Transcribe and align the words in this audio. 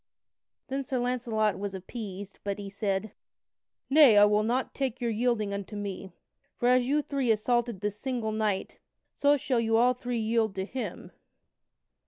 Then 0.67 0.83
Sir 0.83 0.97
Launcelot 0.97 1.59
was 1.59 1.75
appeased, 1.75 2.39
but 2.43 2.57
he 2.57 2.71
said: 2.71 3.11
"Nay, 3.87 4.17
I 4.17 4.25
will 4.25 4.41
not 4.41 4.73
take 4.73 4.99
your 4.99 5.11
yielding 5.11 5.53
unto 5.53 5.75
me. 5.75 6.11
For 6.57 6.69
as 6.69 6.87
you 6.87 7.03
three 7.03 7.29
assaulted 7.29 7.81
this 7.81 7.99
single 7.99 8.31
knight, 8.31 8.79
so 9.15 9.37
shall 9.37 9.59
you 9.59 9.77
all 9.77 9.93
three 9.93 10.17
yield 10.17 10.55
to 10.55 10.65
him." 10.65 11.11